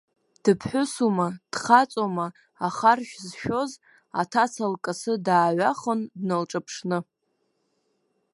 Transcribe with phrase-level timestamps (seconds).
[0.43, 2.27] Дыԥҳәысума, дхаҵоума,
[2.67, 3.71] ахаршә зшәоз,
[4.21, 6.99] аҭаца лкасы дааҩахон, дналҿаԥшны.